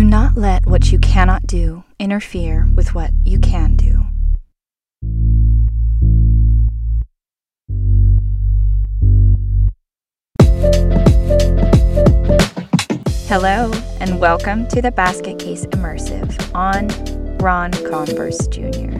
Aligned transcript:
Do 0.00 0.06
not 0.06 0.34
let 0.34 0.64
what 0.64 0.90
you 0.90 0.98
cannot 0.98 1.46
do 1.46 1.84
interfere 1.98 2.66
with 2.74 2.94
what 2.94 3.10
you 3.22 3.38
can 3.38 3.76
do. 3.76 4.00
Hello, 13.28 13.70
and 14.00 14.18
welcome 14.18 14.66
to 14.68 14.80
the 14.80 14.90
Basket 14.90 15.38
Case 15.38 15.66
Immersive 15.66 16.34
on 16.54 16.88
Ron 17.36 17.70
Converse 17.70 18.46
Jr. 18.48 18.99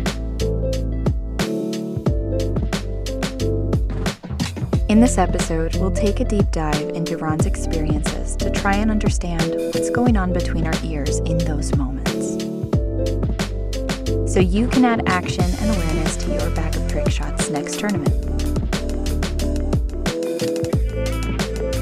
In 4.90 4.98
this 4.98 5.18
episode, 5.18 5.76
we'll 5.76 5.92
take 5.92 6.18
a 6.18 6.24
deep 6.24 6.50
dive 6.50 6.88
into 6.96 7.16
Ron's 7.16 7.46
experiences 7.46 8.34
to 8.34 8.50
try 8.50 8.74
and 8.74 8.90
understand 8.90 9.54
what's 9.72 9.88
going 9.88 10.16
on 10.16 10.32
between 10.32 10.66
our 10.66 10.74
ears 10.82 11.20
in 11.20 11.38
those 11.38 11.76
moments. 11.76 12.42
So 14.34 14.40
you 14.40 14.66
can 14.66 14.84
add 14.84 15.08
action 15.08 15.44
and 15.44 15.76
awareness 15.76 16.16
to 16.16 16.32
your 16.32 16.50
bag 16.56 16.74
of 16.74 16.90
trick 16.90 17.08
shots 17.08 17.50
next 17.50 17.78
tournament. 17.78 18.10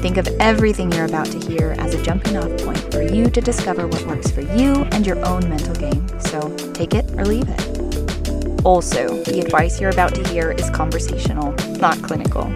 Think 0.03 0.17
of 0.17 0.27
everything 0.39 0.91
you're 0.91 1.05
about 1.05 1.31
to 1.31 1.39
hear 1.39 1.75
as 1.79 1.95
a 1.95 2.03
jumping 2.03 2.37
off 2.37 2.55
point 2.61 2.91
for 2.91 3.01
you 3.01 3.27
to 3.31 3.41
discover 3.41 3.87
what 3.87 4.05
works 4.05 4.29
for 4.29 4.41
you 4.41 4.83
and 4.91 5.07
your 5.07 5.17
own 5.25 5.49
mental 5.49 5.73
game. 5.73 6.07
So 6.19 6.55
take 6.73 6.93
it 6.93 7.09
or 7.13 7.25
leave 7.25 7.49
it. 7.49 8.63
Also, 8.63 9.23
the 9.23 9.39
advice 9.39 9.81
you're 9.81 9.89
about 9.89 10.13
to 10.13 10.27
hear 10.29 10.51
is 10.51 10.69
conversational, 10.69 11.53
not 11.79 11.99
clinical. 12.03 12.53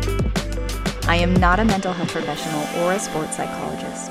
I 1.05 1.17
am 1.17 1.33
not 1.33 1.59
a 1.59 1.65
mental 1.65 1.91
health 1.91 2.13
professional 2.13 2.61
or 2.81 2.93
a 2.93 2.99
sports 2.99 3.35
psychologist, 3.35 4.09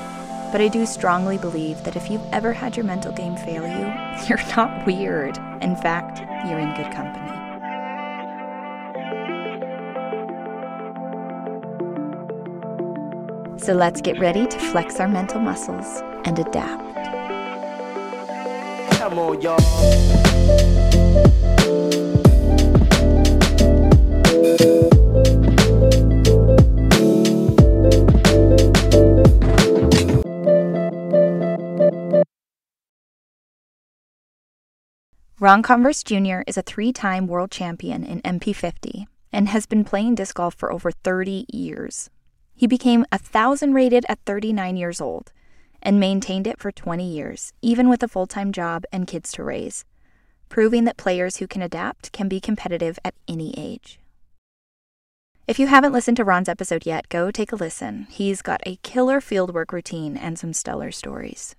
but 0.53 0.61
I 0.61 0.69
do 0.69 0.85
strongly 0.85 1.39
believe 1.39 1.83
that 1.85 1.97
if 1.97 2.11
you've 2.11 2.25
ever 2.33 2.53
had 2.53 2.77
your 2.77 2.85
mental 2.85 3.13
game 3.13 3.35
fail 3.35 3.63
you, 3.63 4.27
you're 4.29 4.47
not 4.55 4.87
weird. 4.87 5.39
In 5.63 5.75
fact, 5.75 6.19
you're 6.47 6.59
in 6.59 6.75
good 6.75 6.93
company. 6.93 7.31
So 13.59 13.73
let's 13.73 14.03
get 14.03 14.19
ready 14.19 14.47
to 14.47 14.59
flex 14.59 15.01
our 15.01 15.09
mental 15.09 15.41
muscles 15.41 16.03
and 16.27 16.39
adapt. 16.39 16.83
Come 18.99 19.19
on, 19.19 19.41
y'all. 19.41 19.57
Ron 35.43 35.61
Converse 35.61 36.05
Jr. 36.05 36.43
is 36.47 36.57
a 36.57 36.63
three 36.63 36.93
time 36.93 37.27
world 37.27 37.51
champion 37.51 38.05
in 38.05 38.23
MP50 38.23 39.07
and 39.33 39.49
has 39.49 39.67
been 39.67 39.83
playing 39.83 40.15
disc 40.15 40.37
golf 40.37 40.55
for 40.55 40.73
over 40.73 40.93
30 40.93 41.47
years. 41.53 42.11
He 42.55 42.69
became 42.69 43.05
a 43.11 43.19
thousand 43.19 43.75
rated 43.75 44.07
at 44.09 44.21
39 44.25 44.77
years 44.77 45.01
old 45.01 45.33
and 45.83 45.99
maintained 45.99 46.47
it 46.47 46.61
for 46.61 46.71
20 46.71 47.05
years, 47.05 47.53
even 47.61 47.89
with 47.89 48.05
a 48.05 48.07
full 48.07 48.29
time 48.29 48.53
job 48.53 48.85
and 48.93 49.09
kids 49.09 49.33
to 49.33 49.43
raise, 49.43 49.85
proving 50.49 50.85
that 50.85 50.97
players 50.97 51.39
who 51.39 51.49
can 51.49 51.61
adapt 51.61 52.13
can 52.13 52.29
be 52.29 52.39
competitive 52.39 53.01
at 53.05 53.17
any 53.27 53.53
age. 53.59 53.99
If 55.49 55.59
you 55.59 55.67
haven't 55.67 55.93
listened 55.93 56.19
to 56.19 56.25
Ron's 56.25 56.49
episode 56.49 56.87
yet, 56.87 57.09
go 57.09 57.33
take 57.33 57.51
a 57.51 57.57
listen. 57.57 58.07
He's 58.11 58.43
got 58.43 58.61
a 58.65 58.79
killer 58.85 59.21
fieldwork 59.21 59.73
routine 59.73 60.17
and 60.17 60.39
some 60.39 60.53
stellar 60.53 60.93
stories. 60.93 61.57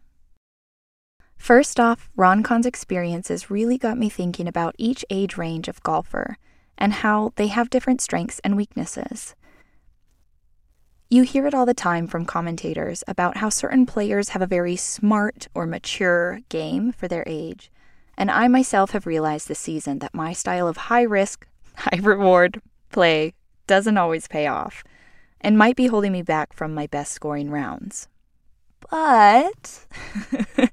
First 1.43 1.77
off, 1.77 2.09
Ron 2.15 2.41
Con's 2.41 2.65
experiences 2.65 3.51
really 3.51 3.77
got 3.77 3.97
me 3.97 4.07
thinking 4.07 4.47
about 4.47 4.75
each 4.77 5.03
age 5.09 5.35
range 5.35 5.67
of 5.67 5.83
golfer 5.83 6.37
and 6.77 6.93
how 6.93 7.33
they 7.35 7.47
have 7.47 7.69
different 7.69 7.99
strengths 7.99 8.39
and 8.45 8.55
weaknesses. 8.55 9.35
You 11.09 11.23
hear 11.23 11.45
it 11.45 11.53
all 11.53 11.65
the 11.65 11.73
time 11.73 12.07
from 12.07 12.23
commentators 12.23 13.03
about 13.09 13.35
how 13.35 13.49
certain 13.49 13.85
players 13.85 14.29
have 14.29 14.41
a 14.41 14.47
very 14.47 14.77
smart 14.77 15.49
or 15.53 15.65
mature 15.65 16.39
game 16.47 16.93
for 16.93 17.09
their 17.09 17.25
age. 17.27 17.69
And 18.17 18.31
I 18.31 18.47
myself 18.47 18.91
have 18.91 19.05
realized 19.05 19.49
this 19.49 19.59
season 19.59 19.99
that 19.99 20.15
my 20.15 20.31
style 20.31 20.69
of 20.69 20.77
high 20.77 21.01
risk, 21.01 21.45
high 21.75 21.99
reward 22.01 22.61
play 22.89 23.33
doesn't 23.67 23.97
always 23.97 24.29
pay 24.29 24.47
off 24.47 24.81
and 25.41 25.57
might 25.57 25.75
be 25.75 25.87
holding 25.87 26.13
me 26.13 26.21
back 26.21 26.53
from 26.53 26.73
my 26.73 26.87
best 26.87 27.11
scoring 27.11 27.51
rounds. 27.51 28.07
But 28.89 29.87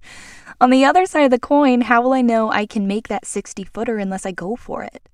on 0.61 0.71
the 0.71 0.85
other 0.85 1.07
side 1.07 1.25
of 1.25 1.31
the 1.31 1.39
coin, 1.39 1.81
how 1.81 2.03
will 2.03 2.13
I 2.13 2.21
know 2.21 2.51
I 2.51 2.67
can 2.67 2.87
make 2.87 3.09
that 3.09 3.25
60 3.25 3.65
footer 3.65 3.97
unless 3.97 4.27
I 4.27 4.33
go 4.33 4.57
for 4.57 4.85
it? 4.85 5.09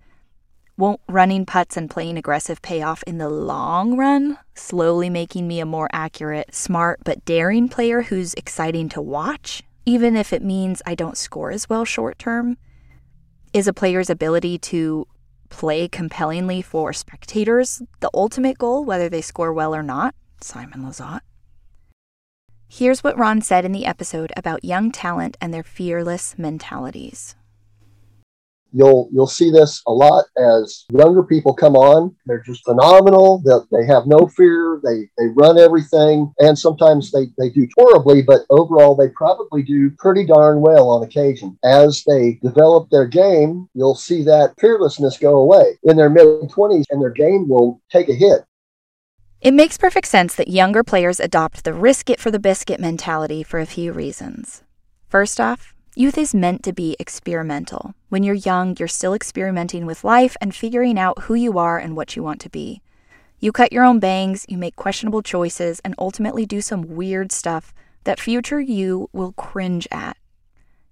Won't 0.77 1.01
running 1.09 1.47
putts 1.47 1.77
and 1.77 1.89
playing 1.89 2.19
aggressive 2.19 2.61
pay 2.61 2.83
off 2.83 3.03
in 3.05 3.19
the 3.19 3.31
long 3.31 3.97
run, 3.97 4.39
slowly 4.55 5.09
making 5.09 5.47
me 5.47 5.61
a 5.61 5.67
more 5.67 5.89
accurate, 5.93 6.55
smart, 6.55 7.01
but 7.05 7.25
daring 7.25 7.69
player 7.69 8.03
who's 8.03 8.35
exciting 8.35 8.89
to 8.91 9.01
watch, 9.01 9.63
even 9.87 10.17
if 10.17 10.33
it 10.33 10.43
means 10.43 10.83
I 10.85 10.95
don't 10.95 11.17
score 11.17 11.51
as 11.51 11.69
well 11.69 11.85
short 11.85 12.19
term? 12.19 12.59
Is 13.53 13.69
a 13.69 13.73
player's 13.73 14.11
ability 14.11 14.59
to 14.59 15.07
play 15.49 15.89
compellingly 15.89 16.61
for 16.61 16.93
spectators 16.93 17.81
the 18.01 18.11
ultimate 18.13 18.59
goal, 18.59 18.85
whether 18.85 19.09
they 19.09 19.23
score 19.23 19.53
well 19.53 19.75
or 19.75 19.83
not? 19.83 20.15
Simon 20.41 20.83
Lizotte. 20.83 21.21
Here's 22.77 23.03
what 23.03 23.17
Ron 23.17 23.41
said 23.41 23.65
in 23.65 23.73
the 23.73 23.87
episode 23.87 24.35
about 24.37 24.63
young 24.63 24.93
talent 24.93 25.39
and 25.41 25.55
their 25.55 25.63
fearless 25.63 26.39
mentalities. 26.39 27.35
You'll 28.71 29.09
you'll 29.11 29.27
see 29.27 29.51
this 29.51 29.81
a 29.87 29.93
lot 29.93 30.27
as 30.37 30.85
younger 30.93 31.23
people 31.23 31.55
come 31.55 31.75
on. 31.75 32.15
They're 32.27 32.43
just 32.45 32.67
phenomenal. 32.67 33.43
They, 33.47 33.79
they 33.79 33.87
have 33.87 34.07
no 34.07 34.27
fear. 34.27 34.79
They 34.85 35.09
they 35.17 35.29
run 35.29 35.59
everything, 35.59 36.35
and 36.39 36.59
sometimes 36.59 37.11
they 37.13 37.29
they 37.39 37.49
do 37.49 37.67
horribly, 37.79 38.21
but 38.21 38.43
overall 38.51 38.95
they 38.95 39.09
probably 39.09 39.63
do 39.63 39.91
pretty 39.97 40.27
darn 40.27 40.61
well 40.61 40.91
on 40.91 41.03
occasion. 41.03 41.59
As 41.65 42.05
they 42.07 42.39
develop 42.43 42.91
their 42.91 43.07
game, 43.07 43.71
you'll 43.73 43.95
see 43.95 44.23
that 44.25 44.53
fearlessness 44.61 45.17
go 45.17 45.37
away 45.37 45.79
in 45.85 45.97
their 45.97 46.11
mid 46.11 46.51
twenties, 46.51 46.85
and 46.91 47.01
their 47.01 47.09
game 47.09 47.49
will 47.49 47.81
take 47.91 48.11
a 48.11 48.15
hit. 48.15 48.45
It 49.47 49.55
makes 49.55 49.79
perfect 49.79 50.09
sense 50.09 50.35
that 50.35 50.49
younger 50.49 50.83
players 50.83 51.21
adopt 51.21 51.63
the 51.63 51.73
risk 51.73 52.11
it 52.11 52.19
for 52.19 52.33
the 52.33 52.41
biscuit 52.41 52.81
mentality 52.81 53.45
for 53.45 53.61
a 53.61 53.65
few 53.65 53.93
reasons. 53.93 54.65
First 55.07 55.39
off, 55.39 55.73
youth 55.95 56.19
is 56.19 56.35
meant 56.35 56.65
to 56.65 56.73
be 56.73 56.97
experimental. 56.99 57.95
When 58.09 58.25
you're 58.25 58.35
young, 58.35 58.75
you're 58.77 58.89
still 58.89 59.15
experimenting 59.15 59.87
with 59.87 60.03
life 60.03 60.37
and 60.41 60.53
figuring 60.53 60.99
out 60.99 61.23
who 61.23 61.35
you 61.35 61.61
are 61.61 61.79
and 61.79 61.95
what 61.95 62.17
you 62.17 62.25
want 62.25 62.41
to 62.41 62.51
be. 62.51 62.83
You 63.39 63.53
cut 63.53 63.73
your 63.73 63.85
own 63.85 64.01
bangs, 64.01 64.47
you 64.49 64.59
make 64.59 64.75
questionable 64.75 65.23
choices, 65.23 65.79
and 65.85 65.95
ultimately 65.97 66.45
do 66.45 66.61
some 66.61 66.97
weird 66.97 67.31
stuff 67.31 67.73
that 68.03 68.19
future 68.19 68.61
you 68.61 69.09
will 69.13 69.31
cringe 69.31 69.87
at. 69.93 70.17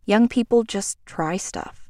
Young 0.05 0.29
people 0.29 0.63
just 0.63 1.05
try 1.07 1.37
stuff. 1.37 1.89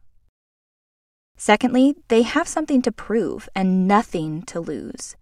Secondly, 1.37 1.95
they 2.09 2.23
have 2.23 2.49
something 2.49 2.81
to 2.81 2.91
prove 2.91 3.51
and 3.55 3.87
nothing 3.87 4.41
to 4.45 4.61
lose. 4.61 5.15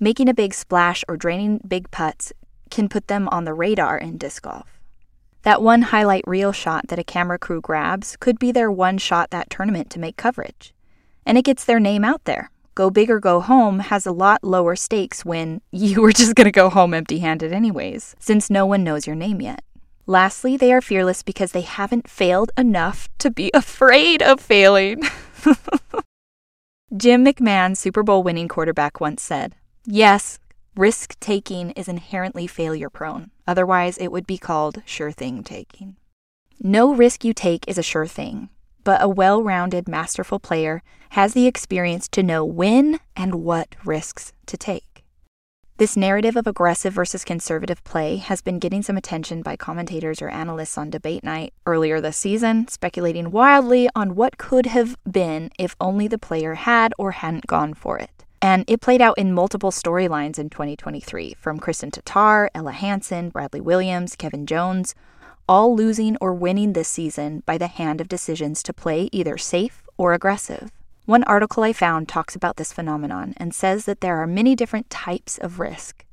Making 0.00 0.28
a 0.28 0.34
big 0.34 0.54
splash 0.54 1.04
or 1.06 1.16
draining 1.16 1.60
big 1.66 1.90
putts 1.92 2.32
can 2.68 2.88
put 2.88 3.06
them 3.06 3.28
on 3.28 3.44
the 3.44 3.54
radar 3.54 3.96
in 3.96 4.18
disc 4.18 4.42
golf. 4.42 4.80
That 5.42 5.62
one 5.62 5.82
highlight 5.82 6.26
reel 6.26 6.50
shot 6.50 6.88
that 6.88 6.98
a 6.98 7.04
camera 7.04 7.38
crew 7.38 7.60
grabs 7.60 8.16
could 8.16 8.38
be 8.38 8.50
their 8.50 8.72
one 8.72 8.98
shot 8.98 9.30
that 9.30 9.50
tournament 9.50 9.90
to 9.90 10.00
make 10.00 10.16
coverage. 10.16 10.74
And 11.24 11.38
it 11.38 11.44
gets 11.44 11.64
their 11.64 11.78
name 11.78 12.04
out 12.04 12.24
there. 12.24 12.50
Go 12.74 12.90
big 12.90 13.08
or 13.08 13.20
go 13.20 13.40
home 13.40 13.78
has 13.78 14.04
a 14.04 14.10
lot 14.10 14.42
lower 14.42 14.74
stakes 14.74 15.24
when 15.24 15.60
you 15.70 16.02
were 16.02 16.12
just 16.12 16.34
going 16.34 16.46
to 16.46 16.50
go 16.50 16.70
home 16.70 16.92
empty 16.92 17.20
handed, 17.20 17.52
anyways, 17.52 18.16
since 18.18 18.50
no 18.50 18.66
one 18.66 18.82
knows 18.82 19.06
your 19.06 19.16
name 19.16 19.40
yet. 19.40 19.62
Lastly, 20.06 20.56
they 20.56 20.72
are 20.72 20.80
fearless 20.80 21.22
because 21.22 21.52
they 21.52 21.60
haven't 21.60 22.10
failed 22.10 22.50
enough 22.58 23.08
to 23.18 23.30
be 23.30 23.50
afraid 23.54 24.22
of 24.22 24.40
failing. 24.40 25.02
Jim 26.96 27.24
McMahon, 27.24 27.76
Super 27.76 28.02
Bowl 28.02 28.24
winning 28.24 28.48
quarterback, 28.48 29.00
once 29.00 29.22
said, 29.22 29.54
Yes, 29.86 30.38
risk 30.74 31.20
taking 31.20 31.72
is 31.72 31.88
inherently 31.88 32.46
failure 32.46 32.88
prone. 32.88 33.30
Otherwise, 33.46 33.98
it 33.98 34.10
would 34.10 34.26
be 34.26 34.38
called 34.38 34.82
sure 34.86 35.12
thing 35.12 35.42
taking. 35.42 35.96
No 36.58 36.94
risk 36.94 37.22
you 37.22 37.34
take 37.34 37.68
is 37.68 37.76
a 37.76 37.82
sure 37.82 38.06
thing, 38.06 38.48
but 38.82 39.02
a 39.02 39.08
well 39.08 39.42
rounded, 39.42 39.86
masterful 39.86 40.38
player 40.38 40.82
has 41.10 41.34
the 41.34 41.46
experience 41.46 42.08
to 42.08 42.22
know 42.22 42.46
when 42.46 42.98
and 43.14 43.34
what 43.34 43.76
risks 43.84 44.32
to 44.46 44.56
take. 44.56 45.04
This 45.76 45.96
narrative 45.98 46.36
of 46.36 46.46
aggressive 46.46 46.94
versus 46.94 47.24
conservative 47.24 47.84
play 47.84 48.16
has 48.16 48.40
been 48.40 48.60
getting 48.60 48.82
some 48.82 48.96
attention 48.96 49.42
by 49.42 49.56
commentators 49.56 50.22
or 50.22 50.28
analysts 50.30 50.78
on 50.78 50.88
debate 50.88 51.24
night 51.24 51.52
earlier 51.66 52.00
this 52.00 52.16
season, 52.16 52.68
speculating 52.68 53.32
wildly 53.32 53.90
on 53.94 54.14
what 54.14 54.38
could 54.38 54.66
have 54.66 54.96
been 55.10 55.50
if 55.58 55.76
only 55.80 56.08
the 56.08 56.16
player 56.16 56.54
had 56.54 56.94
or 56.96 57.10
hadn't 57.10 57.48
gone 57.48 57.74
for 57.74 57.98
it. 57.98 58.13
And 58.44 58.66
it 58.68 58.82
played 58.82 59.00
out 59.00 59.16
in 59.16 59.32
multiple 59.32 59.70
storylines 59.70 60.38
in 60.38 60.50
2023, 60.50 61.32
from 61.40 61.58
Kristin 61.58 61.90
Tattar, 61.90 62.48
Ella 62.54 62.72
Hansen, 62.72 63.30
Bradley 63.30 63.62
Williams, 63.62 64.16
Kevin 64.16 64.44
Jones, 64.44 64.94
all 65.48 65.74
losing 65.74 66.18
or 66.20 66.34
winning 66.34 66.74
this 66.74 66.86
season 66.86 67.42
by 67.46 67.56
the 67.56 67.68
hand 67.68 68.02
of 68.02 68.08
decisions 68.10 68.62
to 68.64 68.74
play 68.74 69.08
either 69.12 69.38
safe 69.38 69.82
or 69.96 70.12
aggressive. 70.12 70.70
One 71.06 71.24
article 71.24 71.62
I 71.62 71.72
found 71.72 72.06
talks 72.06 72.36
about 72.36 72.58
this 72.58 72.70
phenomenon 72.70 73.32
and 73.38 73.54
says 73.54 73.86
that 73.86 74.02
there 74.02 74.18
are 74.18 74.26
many 74.26 74.54
different 74.54 74.90
types 74.90 75.38
of 75.38 75.58
risk. 75.58 76.04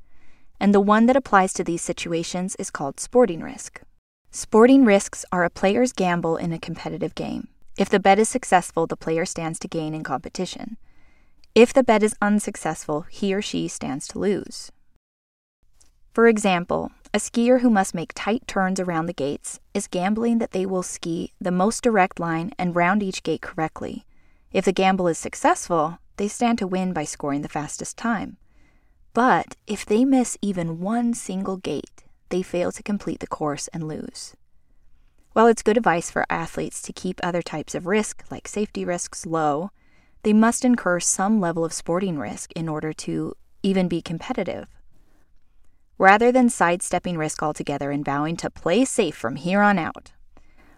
And 0.58 0.74
the 0.74 0.80
one 0.80 1.04
that 1.04 1.16
applies 1.16 1.52
to 1.52 1.64
these 1.64 1.82
situations 1.82 2.56
is 2.56 2.70
called 2.70 2.98
sporting 2.98 3.42
risk. 3.42 3.82
Sporting 4.30 4.86
risks 4.86 5.26
are 5.32 5.44
a 5.44 5.50
player's 5.50 5.92
gamble 5.92 6.38
in 6.38 6.54
a 6.54 6.58
competitive 6.58 7.14
game. 7.14 7.48
If 7.76 7.90
the 7.90 8.00
bet 8.00 8.18
is 8.18 8.30
successful, 8.30 8.86
the 8.86 8.96
player 8.96 9.26
stands 9.26 9.58
to 9.58 9.68
gain 9.68 9.92
in 9.92 10.02
competition. 10.02 10.78
If 11.54 11.74
the 11.74 11.82
bet 11.82 12.02
is 12.02 12.16
unsuccessful, 12.22 13.02
he 13.10 13.34
or 13.34 13.42
she 13.42 13.68
stands 13.68 14.08
to 14.08 14.18
lose. 14.18 14.72
For 16.14 16.26
example, 16.26 16.92
a 17.12 17.18
skier 17.18 17.60
who 17.60 17.68
must 17.68 17.94
make 17.94 18.12
tight 18.14 18.46
turns 18.46 18.80
around 18.80 19.04
the 19.04 19.12
gates 19.12 19.60
is 19.74 19.86
gambling 19.86 20.38
that 20.38 20.52
they 20.52 20.64
will 20.64 20.82
ski 20.82 21.34
the 21.38 21.50
most 21.50 21.82
direct 21.82 22.18
line 22.18 22.52
and 22.58 22.74
round 22.74 23.02
each 23.02 23.22
gate 23.22 23.42
correctly. 23.42 24.06
If 24.50 24.64
the 24.64 24.72
gamble 24.72 25.08
is 25.08 25.18
successful, 25.18 25.98
they 26.16 26.26
stand 26.26 26.58
to 26.58 26.66
win 26.66 26.94
by 26.94 27.04
scoring 27.04 27.42
the 27.42 27.50
fastest 27.50 27.98
time. 27.98 28.38
But 29.12 29.56
if 29.66 29.84
they 29.84 30.06
miss 30.06 30.38
even 30.40 30.80
one 30.80 31.12
single 31.12 31.58
gate, 31.58 32.04
they 32.30 32.40
fail 32.40 32.72
to 32.72 32.82
complete 32.82 33.20
the 33.20 33.26
course 33.26 33.68
and 33.74 33.86
lose. 33.86 34.34
While 35.34 35.48
it's 35.48 35.62
good 35.62 35.76
advice 35.76 36.10
for 36.10 36.24
athletes 36.30 36.80
to 36.82 36.94
keep 36.94 37.20
other 37.22 37.42
types 37.42 37.74
of 37.74 37.86
risk, 37.86 38.24
like 38.30 38.48
safety 38.48 38.86
risks, 38.86 39.26
low, 39.26 39.70
they 40.22 40.32
must 40.32 40.64
incur 40.64 41.00
some 41.00 41.40
level 41.40 41.64
of 41.64 41.72
sporting 41.72 42.18
risk 42.18 42.52
in 42.52 42.68
order 42.68 42.92
to 42.92 43.34
even 43.62 43.88
be 43.88 44.00
competitive. 44.00 44.68
Rather 45.98 46.32
than 46.32 46.48
sidestepping 46.48 47.16
risk 47.16 47.42
altogether 47.42 47.90
and 47.90 48.04
vowing 48.04 48.36
to 48.36 48.50
play 48.50 48.84
safe 48.84 49.14
from 49.14 49.36
here 49.36 49.62
on 49.62 49.78
out, 49.78 50.12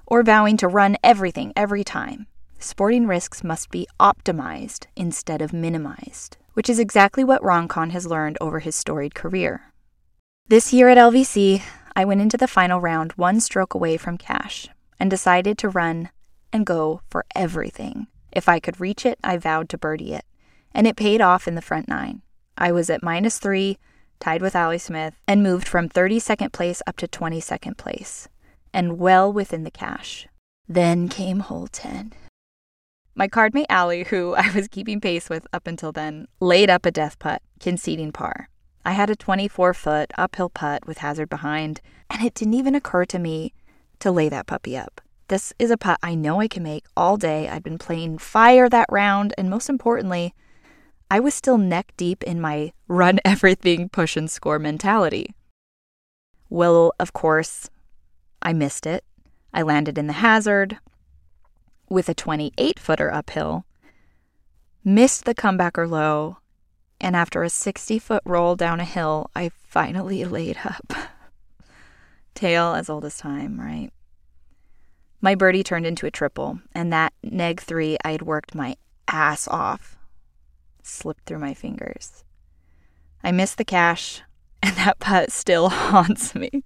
or 0.07 0.23
vowing 0.23 0.57
to 0.57 0.69
run 0.69 0.97
everything 1.03 1.53
every 1.57 1.85
time, 1.85 2.27
sporting 2.59 3.07
risks 3.07 3.43
must 3.43 3.71
be 3.71 3.87
optimized 3.99 4.87
instead 4.97 5.41
of 5.41 5.53
minimized, 5.53 6.37
which 6.55 6.69
is 6.69 6.79
exactly 6.79 7.25
what 7.25 7.43
Roncon 7.43 7.91
has 7.91 8.07
learned 8.07 8.37
over 8.41 8.61
his 8.61 8.77
storied 8.77 9.15
career. 9.15 9.73
This 10.49 10.73
year 10.73 10.91
at 10.91 10.99
LVC, 10.99 11.63
I 11.97 12.05
went 12.05 12.21
into 12.21 12.37
the 12.37 12.49
final 12.49 12.81
round 12.81 13.13
one 13.13 13.41
stroke 13.41 13.73
away 13.73 13.97
from 13.97 14.19
cash 14.19 14.69
and 15.01 15.11
decided 15.11 15.57
to 15.59 15.69
run 15.69 16.11
and 16.53 16.67
go 16.67 17.01
for 17.09 17.25
everything. 17.35 18.09
If 18.35 18.49
I 18.49 18.59
could 18.59 18.81
reach 18.81 19.07
it, 19.07 19.19
I 19.23 19.37
vowed 19.37 19.69
to 19.71 19.79
birdie 19.79 20.13
it, 20.13 20.25
and 20.73 20.87
it 20.87 20.97
paid 20.97 21.21
off 21.21 21.47
in 21.47 21.55
the 21.55 21.63
front 21.63 21.89
nine. 21.89 22.23
I 22.59 22.73
was 22.73 22.91
at 22.91 23.03
minus 23.03 23.39
three, 23.39 23.79
tied 24.19 24.43
with 24.43 24.57
Allie 24.57 24.79
Smith, 24.79 25.15
and 25.29 25.43
moved 25.43 25.69
from 25.69 25.89
32nd 25.89 26.53
place 26.53 26.83
up 26.87 26.97
to 26.97 27.07
22nd 27.07 27.77
place, 27.77 28.29
and 28.73 28.99
well 28.99 29.33
within 29.33 29.63
the 29.63 29.71
cash. 29.71 30.27
Then 30.69 31.09
came 31.09 31.41
hole 31.41 31.69
10. 31.69 32.13
My 33.15 33.29
cardmate 33.29 33.67
Allie, 33.69 34.05
who 34.05 34.35
I 34.39 34.51
was 34.51 34.67
keeping 34.67 35.01
pace 35.01 35.31
with 35.31 35.47
up 35.53 35.69
until 35.69 35.93
then, 35.93 36.27
laid 36.41 36.71
up 36.71 36.85
a 36.85 36.91
death 36.91 37.19
putt, 37.21 37.41
conceding 37.61 38.11
par. 38.11 38.49
I 38.85 38.93
had 38.93 39.11
a 39.11 39.17
24 39.17 39.75
foot 39.75 40.13
uphill 40.19 40.51
putt 40.51 40.87
with 40.87 40.99
hazard 40.99 41.29
behind, 41.29 41.81
and 42.11 42.23
it 42.23 42.35
didn't 42.35 42.55
even 42.55 42.75
occur 42.75 43.05
to 43.07 43.19
me 43.19 43.55
to 44.01 44.11
lay 44.11 44.29
that 44.29 44.47
puppy 44.47 44.77
up. 44.77 45.01
This 45.29 45.55
is 45.59 45.71
a 45.71 45.79
putt 45.79 45.99
I 46.03 46.15
know 46.15 46.41
I 46.41 46.49
can 46.49 46.63
make 46.63 46.85
all 46.97 47.17
day. 47.17 47.49
I'd 47.49 47.63
been 47.63 47.79
playing 47.79 48.19
fire 48.19 48.69
that 48.69 48.89
round, 48.91 49.33
and 49.39 49.49
most 49.49 49.71
importantly, 49.71 50.35
I 51.11 51.21
was 51.21 51.35
still 51.35 51.57
neck 51.57 51.95
deep 51.97 52.23
in 52.25 52.41
my 52.41 52.73
run 52.89 53.21
everything, 53.25 53.89
push 53.89 54.17
and 54.17 54.31
score 54.31 54.59
mentality. 54.59 55.35
Well, 56.51 56.93
of 57.01 57.13
course, 57.15 57.71
I 58.43 58.53
missed 58.53 58.87
it. 58.87 59.05
I 59.53 59.63
landed 59.63 59.97
in 59.97 60.09
the 60.09 60.15
hazard 60.15 60.79
with 61.89 62.09
a 62.09 62.15
28 62.15 62.79
footer 62.79 63.13
uphill, 63.13 63.65
missed 64.85 65.25
the 65.25 65.35
comebacker 65.35 65.89
low, 65.89 66.39
and 67.01 67.17
after 67.17 67.43
a 67.43 67.51
60 67.51 67.99
foot 67.99 68.23
roll 68.27 68.57
down 68.57 68.79
a 68.81 68.85
hill, 68.85 69.31
I 69.35 69.49
finally 69.49 70.25
laid 70.27 70.59
up. 70.65 70.93
Tale 72.35 72.75
as 72.75 72.91
old 72.91 73.05
as 73.05 73.17
time, 73.17 73.59
right? 73.59 73.91
My 75.25 75.35
birdie 75.35 75.63
turned 75.63 75.87
into 75.87 76.05
a 76.05 76.11
triple, 76.11 76.61
and 76.75 76.93
that 76.93 77.15
neg 77.23 77.59
three 77.59 77.97
I 78.05 78.13
had 78.13 78.21
worked 78.21 78.55
my 78.55 78.77
ass 79.09 79.49
off 79.49 79.97
slipped 80.83 81.25
through 81.25 81.39
my 81.39 81.55
fingers. 81.55 82.25
I 83.23 83.33
missed 83.33 83.57
the 83.57 83.65
cash, 83.65 84.21
and 84.63 84.77
that 84.77 84.99
putt 84.99 85.33
still 85.33 85.69
haunts 85.71 86.35
me. 86.35 86.63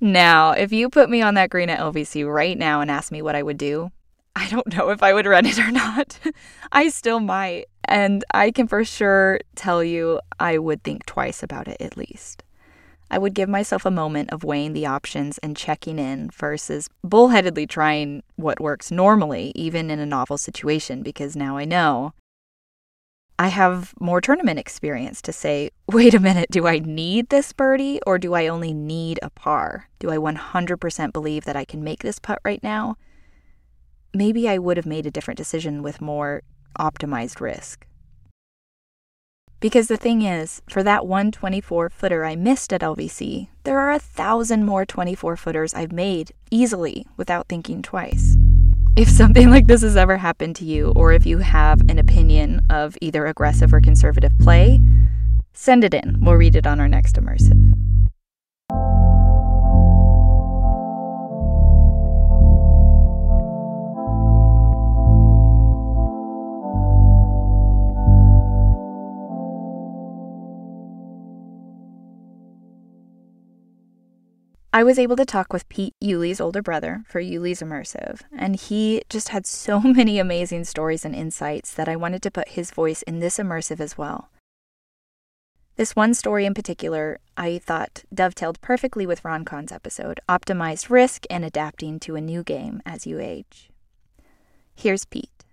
now, 0.00 0.52
if 0.52 0.72
you 0.72 0.88
put 0.88 1.10
me 1.10 1.20
on 1.20 1.34
that 1.34 1.50
green 1.50 1.68
at 1.68 1.80
LVC 1.80 2.26
right 2.26 2.56
now 2.56 2.80
and 2.80 2.90
ask 2.90 3.12
me 3.12 3.20
what 3.20 3.36
I 3.36 3.42
would 3.42 3.58
do, 3.58 3.92
I 4.34 4.48
don't 4.48 4.74
know 4.74 4.88
if 4.88 5.02
I 5.02 5.12
would 5.12 5.26
run 5.26 5.44
it 5.44 5.58
or 5.58 5.70
not. 5.70 6.18
I 6.72 6.88
still 6.88 7.20
might. 7.20 7.66
And 7.84 8.24
I 8.32 8.52
can 8.52 8.68
for 8.68 8.86
sure 8.86 9.38
tell 9.54 9.84
you 9.84 10.18
I 10.40 10.56
would 10.56 10.82
think 10.82 11.04
twice 11.04 11.42
about 11.42 11.68
it 11.68 11.76
at 11.82 11.98
least. 11.98 12.42
I 13.10 13.18
would 13.18 13.34
give 13.34 13.48
myself 13.48 13.84
a 13.84 13.90
moment 13.90 14.30
of 14.30 14.44
weighing 14.44 14.72
the 14.72 14.86
options 14.86 15.38
and 15.38 15.56
checking 15.56 15.98
in 15.98 16.30
versus 16.30 16.88
bullheadedly 17.06 17.68
trying 17.68 18.22
what 18.36 18.60
works 18.60 18.90
normally, 18.90 19.52
even 19.54 19.90
in 19.90 19.98
a 19.98 20.06
novel 20.06 20.38
situation, 20.38 21.02
because 21.02 21.36
now 21.36 21.56
I 21.56 21.64
know 21.64 22.12
I 23.38 23.48
have 23.48 23.94
more 24.00 24.20
tournament 24.20 24.58
experience 24.58 25.20
to 25.22 25.32
say, 25.32 25.70
wait 25.88 26.14
a 26.14 26.20
minute, 26.20 26.50
do 26.50 26.66
I 26.66 26.78
need 26.78 27.28
this 27.28 27.52
birdie 27.52 28.00
or 28.06 28.18
do 28.18 28.34
I 28.34 28.48
only 28.48 28.72
need 28.72 29.18
a 29.22 29.30
par? 29.30 29.88
Do 29.98 30.10
I 30.10 30.16
100% 30.16 31.12
believe 31.12 31.44
that 31.44 31.56
I 31.56 31.64
can 31.64 31.84
make 31.84 32.02
this 32.02 32.18
putt 32.18 32.40
right 32.44 32.62
now? 32.62 32.96
maybe 34.14 34.48
I 34.48 34.58
would 34.58 34.76
have 34.76 34.86
made 34.86 35.06
a 35.06 35.10
different 35.10 35.38
decision 35.38 35.82
with 35.82 36.00
more 36.00 36.42
optimized 36.78 37.40
risk. 37.40 37.86
Because 39.64 39.88
the 39.88 39.96
thing 39.96 40.20
is, 40.20 40.60
for 40.68 40.82
that 40.82 41.06
one 41.06 41.32
24 41.32 41.88
footer 41.88 42.22
I 42.22 42.36
missed 42.36 42.70
at 42.70 42.82
LVC, 42.82 43.48
there 43.62 43.78
are 43.78 43.92
a 43.92 43.98
thousand 43.98 44.66
more 44.66 44.84
24 44.84 45.38
footers 45.38 45.72
I've 45.72 45.90
made 45.90 46.32
easily 46.50 47.06
without 47.16 47.48
thinking 47.48 47.80
twice. 47.80 48.36
If 48.94 49.08
something 49.08 49.48
like 49.54 49.66
this 49.66 49.80
has 49.80 49.96
ever 49.96 50.18
happened 50.18 50.54
to 50.56 50.66
you, 50.66 50.92
or 50.94 51.14
if 51.14 51.24
you 51.24 51.38
have 51.38 51.80
an 51.88 51.98
opinion 51.98 52.60
of 52.68 52.98
either 53.00 53.24
aggressive 53.24 53.72
or 53.72 53.80
conservative 53.80 54.32
play, 54.38 54.82
send 55.54 55.82
it 55.82 55.94
in. 55.94 56.18
We'll 56.20 56.34
read 56.34 56.56
it 56.56 56.66
on 56.66 56.78
our 56.78 56.86
next 56.86 57.16
immersive. 57.16 57.83
I 74.74 74.82
was 74.82 74.98
able 74.98 75.14
to 75.14 75.24
talk 75.24 75.52
with 75.52 75.68
Pete 75.68 75.94
Yuli's 76.02 76.40
older 76.40 76.60
brother 76.60 77.04
for 77.06 77.20
Yuli's 77.20 77.62
Immersive, 77.62 78.22
and 78.36 78.56
he 78.56 79.02
just 79.08 79.28
had 79.28 79.46
so 79.46 79.78
many 79.98 80.18
amazing 80.18 80.64
stories 80.64 81.04
and 81.04 81.14
insights 81.14 81.72
that 81.74 81.88
I 81.88 81.94
wanted 81.94 82.22
to 82.22 82.30
put 82.32 82.48
his 82.48 82.72
voice 82.72 83.02
in 83.02 83.20
this 83.20 83.38
immersive 83.38 83.78
as 83.78 83.96
well. 83.96 84.30
This 85.76 85.94
one 85.94 86.12
story 86.12 86.44
in 86.44 86.54
particular, 86.54 87.20
I 87.36 87.58
thought 87.58 88.02
dovetailed 88.12 88.60
perfectly 88.62 89.06
with 89.06 89.24
Ron 89.24 89.44
Roncon's 89.44 89.70
episode 89.70 90.18
optimized 90.28 90.90
risk 90.90 91.24
and 91.30 91.44
adapting 91.44 92.00
to 92.00 92.16
a 92.16 92.20
new 92.20 92.42
game 92.42 92.82
as 92.84 93.06
you 93.06 93.20
age. 93.20 93.70
Here's 94.74 95.04
Pete. 95.04 95.44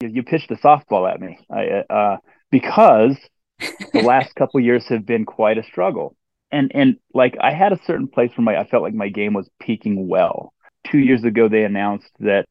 You 0.00 0.22
pitched 0.22 0.50
a 0.50 0.56
softball 0.56 1.12
at 1.12 1.20
me 1.20 1.38
I, 1.50 1.84
uh, 1.92 2.16
because 2.50 3.18
the 3.58 4.00
last 4.02 4.34
couple 4.36 4.58
years 4.60 4.86
have 4.88 5.04
been 5.04 5.26
quite 5.26 5.58
a 5.58 5.64
struggle 5.64 6.16
and 6.50 6.70
and 6.74 6.96
like 7.14 7.36
I 7.40 7.52
had 7.52 7.72
a 7.72 7.80
certain 7.84 8.08
place 8.08 8.30
where 8.36 8.44
my 8.44 8.56
I 8.56 8.66
felt 8.66 8.82
like 8.82 8.94
my 8.94 9.08
game 9.08 9.34
was 9.34 9.48
peaking 9.60 10.08
well. 10.08 10.52
Two 10.90 10.98
years 10.98 11.24
ago, 11.24 11.48
they 11.48 11.64
announced 11.64 12.10
that 12.20 12.46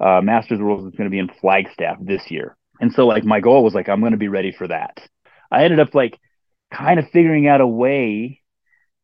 uh, 0.00 0.20
Masters 0.22 0.60
Worlds 0.60 0.86
is 0.86 0.96
going 0.96 1.08
to 1.08 1.10
be 1.10 1.18
in 1.18 1.28
Flagstaff 1.40 1.98
this 2.00 2.30
year, 2.30 2.56
and 2.80 2.92
so 2.92 3.06
like 3.06 3.24
my 3.24 3.40
goal 3.40 3.62
was 3.62 3.74
like 3.74 3.88
I'm 3.88 4.00
going 4.00 4.12
to 4.12 4.18
be 4.18 4.28
ready 4.28 4.52
for 4.52 4.68
that. 4.68 4.98
I 5.50 5.64
ended 5.64 5.80
up 5.80 5.94
like 5.94 6.18
kind 6.72 6.98
of 6.98 7.10
figuring 7.10 7.46
out 7.46 7.60
a 7.60 7.66
way, 7.66 8.40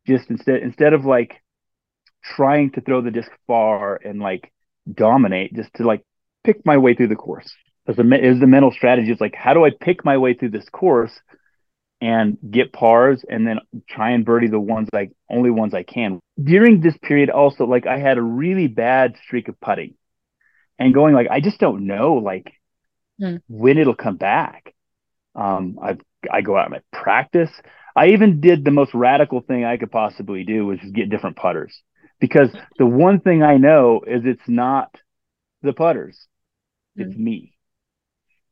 just 0.06 0.30
instead 0.30 0.62
instead 0.62 0.92
of 0.92 1.04
like 1.04 1.42
trying 2.22 2.70
to 2.72 2.80
throw 2.80 3.00
the 3.02 3.10
disc 3.10 3.30
far 3.46 3.96
and 3.96 4.20
like 4.20 4.52
dominate, 4.92 5.54
just 5.54 5.72
to 5.74 5.84
like 5.84 6.02
pick 6.44 6.64
my 6.64 6.78
way 6.78 6.94
through 6.94 7.08
the 7.08 7.16
course. 7.16 7.50
As 7.86 7.96
the 7.96 8.02
is 8.22 8.40
the 8.40 8.46
mental 8.46 8.72
strategy 8.72 9.10
is 9.10 9.20
like 9.20 9.34
how 9.34 9.52
do 9.52 9.64
I 9.64 9.70
pick 9.78 10.04
my 10.04 10.16
way 10.16 10.34
through 10.34 10.50
this 10.50 10.68
course 10.70 11.12
and 12.00 12.38
get 12.50 12.72
pars 12.72 13.24
and 13.28 13.46
then 13.46 13.58
try 13.88 14.10
and 14.10 14.24
birdie 14.24 14.48
the 14.48 14.58
ones 14.60 14.88
like 14.92 15.12
only 15.30 15.50
ones 15.50 15.74
I 15.74 15.82
can. 15.82 16.20
During 16.42 16.80
this 16.80 16.96
period 17.02 17.30
also 17.30 17.64
like 17.64 17.86
I 17.86 17.98
had 17.98 18.18
a 18.18 18.22
really 18.22 18.68
bad 18.68 19.16
streak 19.26 19.48
of 19.48 19.60
putting 19.60 19.94
and 20.78 20.94
going 20.94 21.14
like 21.14 21.28
I 21.30 21.40
just 21.40 21.60
don't 21.60 21.86
know 21.86 22.14
like 22.14 22.52
mm. 23.20 23.40
when 23.48 23.78
it'll 23.78 23.94
come 23.94 24.16
back. 24.16 24.74
Um 25.34 25.78
I 25.82 25.98
I 26.30 26.40
go 26.42 26.56
out 26.56 26.66
and 26.66 26.76
I 26.76 26.96
practice. 26.96 27.50
I 27.96 28.08
even 28.08 28.40
did 28.40 28.64
the 28.64 28.70
most 28.70 28.94
radical 28.94 29.40
thing 29.40 29.64
I 29.64 29.76
could 29.76 29.90
possibly 29.90 30.44
do, 30.44 30.66
which 30.66 30.82
is 30.84 30.92
get 30.92 31.10
different 31.10 31.36
putters. 31.36 31.82
because 32.20 32.50
the 32.78 32.86
one 32.86 33.20
thing 33.20 33.42
I 33.42 33.56
know 33.56 34.02
is 34.06 34.22
it's 34.24 34.48
not 34.48 34.94
the 35.62 35.72
putters, 35.72 36.28
it's 36.96 37.14
Mm. 37.14 37.18
me, 37.18 37.54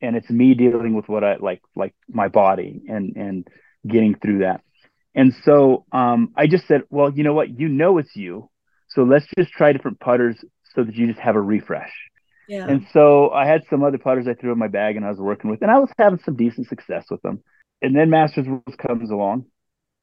and 0.00 0.16
it's 0.16 0.30
me 0.30 0.54
dealing 0.54 0.94
with 0.94 1.08
what 1.08 1.24
I 1.24 1.36
like, 1.36 1.62
like 1.74 1.94
my 2.08 2.28
body, 2.28 2.82
and 2.88 3.16
and 3.16 3.48
getting 3.86 4.14
through 4.14 4.40
that. 4.40 4.62
And 5.14 5.34
so 5.44 5.84
um, 5.92 6.32
I 6.36 6.46
just 6.46 6.66
said, 6.66 6.82
well, 6.90 7.10
you 7.12 7.24
know 7.24 7.32
what, 7.32 7.58
you 7.58 7.68
know 7.68 7.98
it's 7.98 8.14
you, 8.14 8.50
so 8.90 9.02
let's 9.02 9.26
just 9.36 9.50
try 9.50 9.72
different 9.72 10.00
putters 10.00 10.36
so 10.74 10.84
that 10.84 10.94
you 10.94 11.06
just 11.06 11.20
have 11.20 11.36
a 11.36 11.40
refresh. 11.40 11.92
Yeah. 12.48 12.66
And 12.66 12.86
so 12.92 13.30
I 13.30 13.46
had 13.46 13.62
some 13.68 13.82
other 13.82 13.98
putters 13.98 14.26
I 14.26 14.34
threw 14.34 14.52
in 14.52 14.58
my 14.58 14.68
bag 14.68 14.96
and 14.96 15.04
I 15.04 15.10
was 15.10 15.18
working 15.18 15.50
with, 15.50 15.62
and 15.62 15.70
I 15.70 15.78
was 15.78 15.90
having 15.98 16.18
some 16.24 16.36
decent 16.36 16.68
success 16.68 17.06
with 17.10 17.20
them. 17.22 17.42
And 17.82 17.94
then 17.94 18.10
Masters 18.10 18.46
Worlds 18.46 18.76
comes 18.76 19.10
along, 19.10 19.46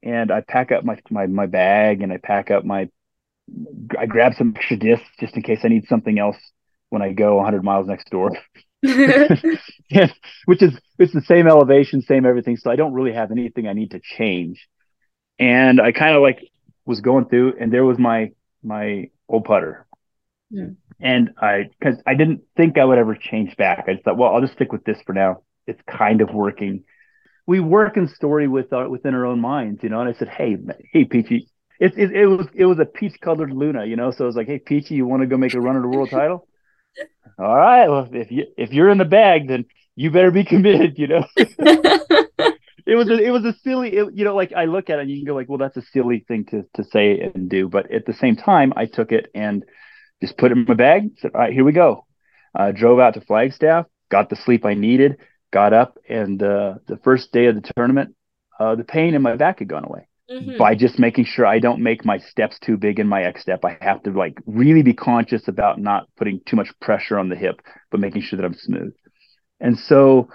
and 0.03 0.31
I 0.31 0.41
pack 0.41 0.71
up 0.71 0.85
my 0.85 0.97
my 1.09 1.25
my 1.27 1.45
bag 1.45 2.01
and 2.01 2.13
I 2.13 2.17
pack 2.17 2.51
up 2.51 2.63
my 2.63 2.89
I 3.97 4.05
grab 4.05 4.33
some 4.35 4.53
extra 4.55 4.77
discs 4.77 5.07
just 5.19 5.35
in 5.35 5.41
case 5.41 5.59
I 5.63 5.67
need 5.67 5.87
something 5.87 6.17
else 6.17 6.37
when 6.89 7.01
I 7.01 7.13
go 7.13 7.35
100 7.37 7.63
miles 7.63 7.87
next 7.87 8.09
door. 8.09 8.31
yeah, 9.89 10.07
which 10.45 10.61
is 10.61 10.73
it's 10.97 11.13
the 11.13 11.21
same 11.21 11.47
elevation, 11.47 12.01
same 12.01 12.25
everything. 12.25 12.57
So 12.57 12.71
I 12.71 12.75
don't 12.75 12.93
really 12.93 13.13
have 13.13 13.31
anything 13.31 13.67
I 13.67 13.73
need 13.73 13.91
to 13.91 13.99
change. 13.99 14.67
And 15.39 15.81
I 15.81 15.91
kind 15.91 16.15
of 16.15 16.21
like 16.21 16.39
was 16.85 17.01
going 17.01 17.25
through, 17.25 17.55
and 17.59 17.71
there 17.71 17.85
was 17.85 17.97
my 17.97 18.31
my 18.63 19.09
old 19.27 19.45
putter. 19.45 19.85
Hmm. 20.51 20.73
And 20.99 21.31
I 21.41 21.69
because 21.77 22.01
I 22.05 22.15
didn't 22.15 22.41
think 22.55 22.77
I 22.77 22.85
would 22.85 22.97
ever 22.97 23.15
change 23.15 23.57
back. 23.57 23.85
I 23.87 23.93
just 23.93 24.05
thought, 24.05 24.17
well, 24.17 24.33
I'll 24.33 24.41
just 24.41 24.53
stick 24.53 24.71
with 24.71 24.85
this 24.85 24.97
for 25.05 25.13
now. 25.13 25.41
It's 25.67 25.81
kind 25.89 26.21
of 26.21 26.33
working. 26.33 26.83
We 27.47 27.59
work 27.59 27.97
in 27.97 28.07
story 28.07 28.47
with 28.47 28.71
our 28.71 28.87
within 28.87 29.13
our 29.13 29.25
own 29.25 29.41
minds, 29.41 29.83
you 29.83 29.89
know. 29.89 29.99
And 29.99 30.09
I 30.09 30.17
said, 30.17 30.29
hey, 30.29 30.57
hey, 30.93 31.05
Peachy, 31.05 31.49
it, 31.79 31.97
it, 31.97 32.11
it 32.11 32.25
was 32.27 32.47
it 32.53 32.65
was 32.65 32.79
a 32.79 32.85
peach 32.85 33.19
colored 33.19 33.51
Luna, 33.51 33.85
you 33.85 33.95
know. 33.95 34.11
So 34.11 34.23
I 34.23 34.27
was 34.27 34.35
like, 34.35 34.47
hey, 34.47 34.59
Peachy, 34.59 34.95
you 34.95 35.05
want 35.05 35.21
to 35.21 35.27
go 35.27 35.37
make 35.37 35.53
a 35.53 35.59
run 35.59 35.75
at 35.75 35.83
a 35.83 35.87
world 35.87 36.09
title? 36.09 36.47
All 37.37 37.55
right. 37.55 37.87
Well, 37.87 38.07
if 38.11 38.31
you 38.31 38.45
if 38.57 38.71
you're 38.71 38.89
in 38.89 38.97
the 38.97 39.05
bag, 39.05 39.47
then 39.47 39.65
you 39.95 40.11
better 40.11 40.31
be 40.31 40.43
committed, 40.45 40.97
you 40.97 41.07
know. 41.07 41.25
it 41.37 42.95
was 42.95 43.09
a, 43.09 43.17
it 43.17 43.31
was 43.31 43.45
a 43.45 43.53
silly, 43.63 43.89
it, 43.89 44.13
you 44.13 44.23
know, 44.23 44.35
like 44.35 44.53
I 44.53 44.65
look 44.65 44.89
at 44.89 44.99
it 44.99 45.03
and 45.03 45.09
you 45.11 45.17
can 45.17 45.25
go 45.25 45.35
like, 45.35 45.49
well, 45.49 45.57
that's 45.57 45.77
a 45.77 45.81
silly 45.81 46.23
thing 46.27 46.45
to 46.45 46.65
to 46.75 46.83
say 46.83 47.19
and 47.19 47.49
do, 47.49 47.67
but 47.67 47.91
at 47.91 48.05
the 48.05 48.13
same 48.13 48.35
time, 48.35 48.73
I 48.75 48.85
took 48.85 49.11
it 49.11 49.29
and 49.33 49.63
just 50.21 50.37
put 50.37 50.51
it 50.51 50.57
in 50.57 50.65
my 50.67 50.75
bag. 50.75 51.11
Said, 51.17 51.31
all 51.33 51.41
right, 51.41 51.53
here 51.53 51.63
we 51.63 51.73
go. 51.73 52.05
Uh, 52.57 52.71
drove 52.71 52.99
out 52.99 53.15
to 53.15 53.21
Flagstaff, 53.21 53.85
got 54.09 54.29
the 54.29 54.37
sleep 54.37 54.65
I 54.65 54.75
needed, 54.75 55.17
got 55.51 55.73
up, 55.73 55.97
and 56.07 56.41
uh, 56.41 56.75
the 56.87 56.97
first 57.03 57.33
day 57.33 57.47
of 57.47 57.55
the 57.55 57.73
tournament, 57.75 58.15
uh, 58.57 58.75
the 58.75 58.85
pain 58.85 59.13
in 59.13 59.21
my 59.21 59.35
back 59.35 59.59
had 59.59 59.67
gone 59.67 59.83
away 59.83 60.07
Mhm. 60.31 60.57
by 60.57 60.75
just 60.75 60.99
making 60.99 61.25
sure 61.25 61.45
I 61.45 61.59
don't 61.59 61.81
make 61.83 62.03
my 62.05 62.17
steps 62.17 62.57
too 62.59 62.77
big 62.77 62.99
in 62.99 63.07
my 63.07 63.23
X 63.23 63.41
step. 63.41 63.63
I 63.63 63.77
have 63.81 64.03
to 64.03 64.11
like 64.11 64.37
really 64.45 64.81
be 64.81 64.93
conscious 64.93 65.47
about 65.47 65.79
not 65.79 66.07
putting 66.17 66.41
too 66.45 66.55
much 66.55 66.69
pressure 66.81 67.17
on 67.19 67.29
the 67.29 67.35
hip, 67.35 67.61
but 67.91 67.99
making 67.99 68.21
sure 68.23 68.37
that 68.37 68.45
I'm 68.45 68.55
smooth. 68.55 68.93
And 69.59 69.77
so 69.77 70.29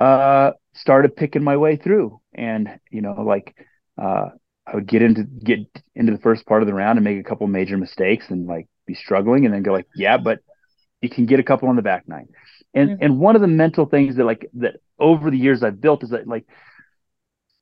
uh 0.00 0.52
started 0.74 1.16
picking 1.16 1.44
my 1.44 1.56
way 1.56 1.76
through 1.76 2.20
and 2.34 2.68
you 2.90 3.02
know 3.02 3.14
like 3.22 3.54
uh 4.00 4.30
I 4.66 4.74
would 4.76 4.86
get 4.86 5.02
into 5.02 5.24
get 5.24 5.60
into 5.94 6.12
the 6.12 6.18
first 6.18 6.46
part 6.46 6.62
of 6.62 6.68
the 6.68 6.74
round 6.74 6.98
and 6.98 7.04
make 7.04 7.18
a 7.20 7.28
couple 7.28 7.46
major 7.48 7.76
mistakes 7.76 8.26
and 8.30 8.46
like 8.46 8.68
be 8.86 8.94
struggling 8.94 9.44
and 9.44 9.54
then 9.54 9.62
go 9.62 9.72
like 9.72 9.86
yeah 9.94 10.16
but 10.18 10.40
you 11.02 11.08
can 11.10 11.26
get 11.26 11.40
a 11.40 11.44
couple 11.44 11.68
on 11.68 11.76
the 11.76 11.82
back 11.82 12.08
nine 12.08 12.28
and 12.74 12.90
Mhm. 12.90 12.98
and 13.00 13.18
one 13.18 13.34
of 13.36 13.42
the 13.42 13.48
mental 13.48 13.86
things 13.86 14.16
that 14.16 14.24
like 14.24 14.48
that 14.54 14.76
over 14.98 15.30
the 15.30 15.38
years 15.38 15.62
I've 15.62 15.80
built 15.80 16.04
is 16.04 16.10
that 16.10 16.26
like 16.26 16.46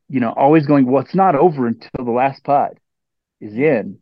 you 0.08 0.20
know 0.20 0.32
always 0.32 0.66
going 0.66 0.86
well 0.86 1.02
it's 1.02 1.14
not 1.14 1.34
over 1.34 1.66
until 1.66 2.04
the 2.04 2.10
last 2.10 2.42
putt 2.44 2.76
is 3.40 3.54
in. 3.54 3.98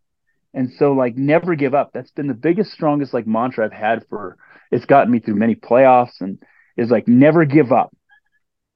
And 0.54 0.72
so 0.78 0.92
like 0.92 1.16
never 1.16 1.54
give 1.54 1.75
up. 1.75 1.90
That's 1.92 2.10
been 2.12 2.28
the 2.28 2.34
biggest 2.34 2.72
strongest 2.72 3.12
like 3.12 3.26
mantra 3.26 3.66
I've 3.66 3.72
had 3.72 4.06
for 4.08 4.38
it's 4.70 4.86
gotten 4.86 5.12
me 5.12 5.20
through 5.20 5.34
many 5.36 5.54
playoffs 5.54 6.20
and 6.20 6.42
is 6.76 6.90
like 6.90 7.06
never 7.06 7.44
give 7.44 7.72
up. 7.72 7.94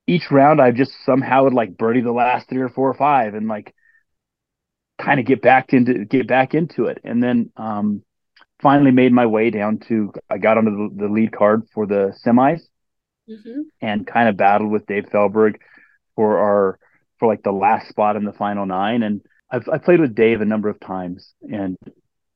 Each 0.06 0.30
round 0.30 0.60
I 0.60 0.72
just 0.72 0.92
somehow 1.06 1.44
would 1.44 1.54
like 1.54 1.78
birdie 1.78 2.02
the 2.02 2.12
last 2.12 2.48
three 2.48 2.60
or 2.60 2.68
four 2.68 2.90
or 2.90 2.94
five 2.94 3.34
and 3.34 3.48
like 3.48 3.74
kind 5.00 5.18
of 5.20 5.26
get 5.26 5.40
back 5.40 5.72
into 5.72 6.04
get 6.04 6.26
back 6.28 6.54
into 6.54 6.86
it. 6.86 6.98
And 7.04 7.22
then 7.22 7.50
um 7.56 8.02
finally 8.60 8.90
made 8.90 9.12
my 9.12 9.24
way 9.26 9.50
down 9.50 9.78
to 9.88 10.12
I 10.28 10.36
got 10.38 10.58
onto 10.58 10.70
the, 10.90 11.06
the 11.06 11.08
lead 11.12 11.32
card 11.32 11.62
for 11.72 11.86
the 11.86 12.14
semis 12.24 12.60
Mhm. 13.28 13.62
and 13.80 14.06
kind 14.06 14.28
of 14.28 14.36
battled 14.36 14.70
with 14.70 14.86
Dave 14.86 15.06
Feldberg 15.10 15.60
for 16.16 16.38
our 16.38 16.78
for 17.20 17.28
like 17.28 17.44
the 17.44 17.52
last 17.52 17.88
spot 17.88 18.16
in 18.16 18.24
the 18.24 18.32
final 18.32 18.66
nine. 18.66 19.04
And 19.04 19.20
I've 19.50 19.68
I 19.68 19.78
played 19.78 20.00
with 20.00 20.16
Dave 20.16 20.40
a 20.40 20.46
number 20.46 20.68
of 20.68 20.80
times, 20.80 21.32
and 21.42 21.76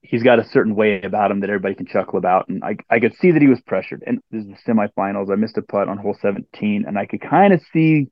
he's 0.03 0.23
got 0.23 0.39
a 0.39 0.45
certain 0.45 0.77
way 0.77 1.01
about 1.03 1.31
him 1.31 1.41
that 1.41 1.51
everybody 1.51 1.75
can 1.75 1.87
chuckle 1.87 2.19
about. 2.19 2.49
And 2.49 2.63
I 2.63 2.77
I 2.89 3.01
could 3.01 3.15
see 3.17 3.33
that 3.33 3.43
he 3.43 3.49
was 3.49 3.61
pressured. 3.67 4.05
And 4.07 4.21
this 4.31 4.45
is 4.45 4.51
the 4.51 4.73
semifinals. 4.73 5.33
I 5.33 5.37
missed 5.37 5.59
a 5.59 5.63
putt 5.63 5.89
on 5.89 5.99
hole 5.99 6.17
17, 6.21 6.85
and 6.87 6.97
I 6.97 7.07
could 7.07 7.23
kind 7.23 7.53
of 7.53 7.61
see 7.73 8.09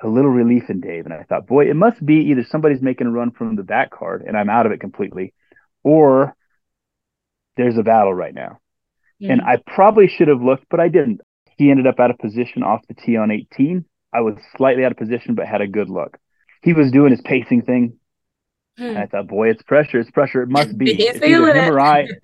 a 0.00 0.08
little 0.08 0.30
relief 0.30 0.70
in 0.70 0.80
Dave. 0.80 1.04
And 1.04 1.12
I 1.12 1.24
thought, 1.24 1.46
boy, 1.46 1.68
it 1.68 1.74
must 1.74 2.04
be 2.04 2.30
either 2.30 2.44
somebody's 2.48 2.80
making 2.80 3.08
a 3.08 3.10
run 3.10 3.32
from 3.32 3.56
the 3.56 3.64
back 3.64 3.90
card, 3.90 4.22
and 4.26 4.36
I'm 4.36 4.48
out 4.48 4.64
of 4.64 4.72
it 4.72 4.80
completely, 4.80 5.34
or 5.82 6.36
there's 7.56 7.76
a 7.76 7.82
battle 7.82 8.14
right 8.14 8.34
now. 8.34 8.60
And 9.20 9.40
mm-hmm. 9.40 9.48
I 9.48 9.56
probably 9.66 10.06
should 10.06 10.28
have 10.28 10.40
looked, 10.40 10.66
but 10.70 10.78
I 10.78 10.88
didn't. 10.88 11.20
He 11.56 11.70
ended 11.70 11.88
up 11.88 11.98
out 11.98 12.10
of 12.10 12.18
position 12.18 12.62
off 12.62 12.86
the 12.86 12.94
tee 12.94 13.16
on 13.16 13.32
18. 13.32 13.84
I 14.18 14.20
was 14.20 14.34
slightly 14.56 14.84
out 14.84 14.92
of 14.92 14.98
position, 14.98 15.34
but 15.36 15.46
had 15.46 15.60
a 15.60 15.66
good 15.68 15.88
look. 15.88 16.18
He 16.62 16.72
was 16.72 16.90
doing 16.90 17.10
his 17.12 17.20
pacing 17.20 17.62
thing. 17.62 17.84
And 18.88 18.98
I 18.98 19.06
thought, 19.06 19.26
boy, 19.28 19.50
it's 19.50 19.62
pressure. 19.62 19.98
It's 20.00 20.10
pressure. 20.10 20.42
It 20.42 20.48
must 20.48 20.76
be. 20.78 20.86
It's 21.08 21.20
either 21.30 21.52
him 21.66 21.72
or 21.72 21.80
I. 21.80 22.08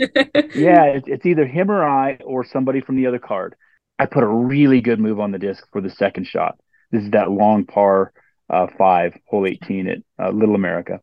Yeah, 0.54 0.84
it's, 0.96 1.08
it's 1.08 1.26
either 1.26 1.46
him 1.46 1.70
or 1.70 1.84
I 1.84 2.18
or 2.24 2.44
somebody 2.44 2.80
from 2.80 2.96
the 2.96 3.06
other 3.06 3.18
card. 3.18 3.54
I 3.98 4.06
put 4.06 4.22
a 4.24 4.26
really 4.26 4.80
good 4.80 4.98
move 5.00 5.18
on 5.20 5.30
the 5.32 5.38
disc 5.38 5.64
for 5.72 5.80
the 5.80 5.90
second 5.90 6.26
shot. 6.26 6.58
This 6.92 7.02
is 7.04 7.10
that 7.12 7.30
long 7.30 7.64
par 7.64 8.12
uh, 8.50 8.66
five, 8.78 9.14
hole 9.26 9.46
18 9.46 9.88
at 9.88 9.98
uh, 10.22 10.30
Little 10.30 10.54
America. 10.56 11.00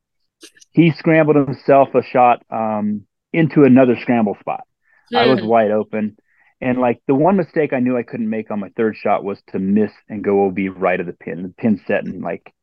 He 0.71 0.91
scrambled 0.91 1.35
himself 1.37 1.89
a 1.95 2.03
shot 2.03 2.43
um, 2.49 3.05
into 3.33 3.63
another 3.63 3.95
scramble 4.01 4.37
spot. 4.39 4.63
I 5.13 5.27
was 5.27 5.39
Hmm. 5.41 5.47
wide 5.47 5.71
open. 5.71 6.17
And 6.61 6.77
like 6.77 7.01
the 7.07 7.15
one 7.15 7.37
mistake 7.37 7.73
I 7.73 7.79
knew 7.79 7.97
I 7.97 8.03
couldn't 8.03 8.29
make 8.29 8.51
on 8.51 8.59
my 8.59 8.69
third 8.77 8.95
shot 8.95 9.23
was 9.23 9.41
to 9.51 9.59
miss 9.59 9.91
and 10.07 10.23
go 10.23 10.45
OB 10.45 10.57
right 10.77 10.99
of 10.99 11.07
the 11.07 11.13
pin. 11.13 11.41
The 11.43 11.49
pin 11.49 11.81
setting 11.87 12.21
like 12.21 12.53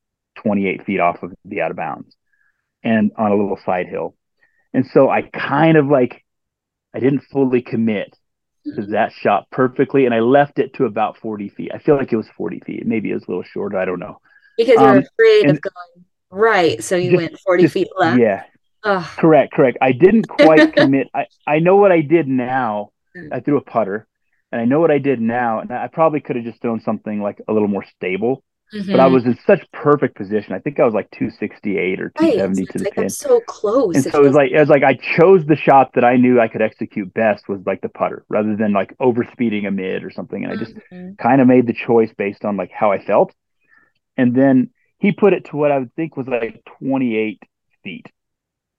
28 0.42 0.84
feet 0.84 1.00
off 1.00 1.22
of 1.22 1.32
the 1.44 1.60
out 1.60 1.72
of 1.72 1.76
bounds 1.76 2.14
and 2.84 3.10
on 3.16 3.32
a 3.32 3.34
little 3.34 3.58
side 3.66 3.86
hill. 3.88 4.14
And 4.72 4.86
so 4.86 5.10
I 5.10 5.22
kind 5.22 5.76
of 5.76 5.86
like, 5.86 6.24
I 6.94 7.00
didn't 7.00 7.24
fully 7.32 7.60
commit 7.60 8.14
to 8.76 8.86
that 8.92 9.12
shot 9.12 9.50
perfectly. 9.50 10.04
And 10.06 10.14
I 10.14 10.20
left 10.20 10.58
it 10.60 10.74
to 10.74 10.84
about 10.84 11.16
40 11.18 11.48
feet. 11.48 11.70
I 11.74 11.78
feel 11.78 11.96
like 11.96 12.12
it 12.12 12.16
was 12.16 12.28
40 12.36 12.60
feet. 12.60 12.86
Maybe 12.86 13.10
it 13.10 13.14
was 13.14 13.24
a 13.24 13.30
little 13.30 13.42
shorter. 13.42 13.78
I 13.78 13.84
don't 13.84 13.98
know. 14.00 14.20
because 14.56 14.74
you're 14.74 14.88
Um, 14.98 14.98
afraid 14.98 15.50
of 15.50 15.60
going 15.60 16.04
right, 16.30 16.82
so 16.84 16.96
you 16.96 17.10
Just- 17.12 17.22
went 17.22 17.38
40 17.40 17.62
just- 17.62 17.74
feet 17.74 17.88
left. 17.96 18.20
Yeah. 18.20 18.44
Ugh. 18.84 19.04
Correct, 19.16 19.52
correct. 19.52 19.78
I 19.80 19.90
didn't 19.92 20.28
quite 20.28 20.72
commit. 20.76 21.08
I, 21.14 21.26
I 21.46 21.58
know 21.58 21.76
what 21.76 21.90
I 21.90 22.00
did 22.00 22.28
now. 22.28 22.90
I 23.32 23.40
threw 23.40 23.58
a 23.58 23.62
putter, 23.62 24.06
and 24.52 24.60
I 24.60 24.64
know 24.64 24.80
what 24.80 24.90
I 24.90 24.98
did 24.98 25.20
now. 25.20 25.60
And 25.60 25.72
I 25.72 25.88
probably 25.88 26.20
could 26.20 26.36
have 26.36 26.44
just 26.44 26.60
thrown 26.62 26.80
something 26.80 27.20
like 27.20 27.40
a 27.48 27.52
little 27.52 27.68
more 27.68 27.84
stable, 27.84 28.44
but 28.90 29.00
I 29.00 29.06
Mhm. 29.06 29.14
was 29.14 29.24
in 29.26 29.38
such 29.46 29.70
perfect 29.72 30.16
position. 30.16 30.54
I 30.54 30.60
think 30.60 30.80
I 30.80 30.84
was 30.84 30.94
like 30.94 31.10
268 31.10 32.00
or 32.00 32.10
270 32.10 32.66
so 32.66 32.66
to 32.68 32.78
the 32.78 32.86
like 32.86 32.94
pin. 32.94 33.14
that's 33.14 33.18
so 33.18 33.40
close. 33.40 33.94
And 33.94 34.06
It 34.06 34.12
so 34.12 34.20
it 34.20 34.26
was 34.26 34.34
like 34.34 34.50
it 34.52 34.58
was 34.60 34.68
like 34.68 34.82
I 34.84 34.94
chose 34.94 35.46
the 35.46 35.56
shot 35.56 35.92
that 35.94 36.04
I 36.04 36.16
knew 36.16 36.40
I 36.40 36.48
could 36.48 36.62
execute 36.62 37.12
best 37.14 37.48
was 37.48 37.60
like 37.66 37.80
the 37.80 37.88
putter 37.88 38.24
rather 38.28 38.56
than 38.56 38.72
like 38.72 38.96
overspeeding 38.98 39.66
a 39.66 39.70
mid 39.70 40.04
or 40.04 40.10
something. 40.10 40.42
And 40.44 40.52
I 40.52 40.56
just 40.56 40.74
Mhm. 40.90 41.18
kind 41.20 41.40
of 41.40 41.48
made 41.48 41.66
the 41.66 41.72
choice 41.72 42.12
based 42.16 42.44
on 42.44 42.56
like 42.56 42.70
how 42.70 42.92
I 42.92 42.98
felt. 43.04 43.34
And 44.16 44.34
then 44.34 44.70
he 44.98 45.12
put 45.12 45.32
it 45.32 45.46
to 45.46 45.56
what 45.56 45.72
I 45.72 45.78
would 45.78 45.94
think 45.94 46.16
was 46.16 46.28
like 46.28 46.62
28 46.80 47.42
feet. 47.84 48.06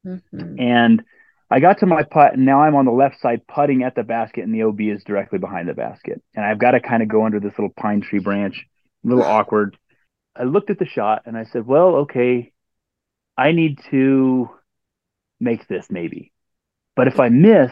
Mhm. 0.04 0.60
And 0.60 1.04
I 1.52 1.60
got 1.60 1.80
to 1.80 1.88
my 1.88 2.04
putt, 2.04 2.34
and 2.34 2.46
now 2.46 2.62
I'm 2.62 2.76
on 2.76 2.86
the 2.86 2.92
left 2.92 3.20
side 3.22 3.48
putting 3.48 3.84
at 3.84 3.96
the 3.96 4.04
basket, 4.04 4.44
and 4.44 4.54
the 4.54 4.64
OB 4.64 4.82
is 4.82 5.04
directly 5.04 5.40
behind 5.40 5.68
the 5.68 5.74
basket. 5.74 6.22
And 6.36 6.46
I've 6.46 6.60
got 6.60 6.72
to 6.72 6.80
kind 6.80 7.02
of 7.02 7.10
go 7.10 7.26
under 7.26 7.40
this 7.40 7.54
little 7.58 7.74
pine 7.76 8.02
tree 8.02 8.20
branch, 8.20 8.66
a 9.04 9.08
little 9.08 9.24
awkward. 9.38 9.78
I 10.36 10.44
looked 10.44 10.70
at 10.70 10.80
the 10.80 10.86
shot 10.86 11.24
and 11.26 11.36
I 11.36 11.46
said, 11.46 11.66
well, 11.66 11.96
okay, 11.98 12.52
I 13.38 13.52
need 13.52 13.80
to 13.90 14.50
make 15.40 15.68
this 15.68 15.88
maybe. 15.90 16.32
But 16.96 17.08
if 17.08 17.20
I 17.20 17.30
miss, 17.30 17.72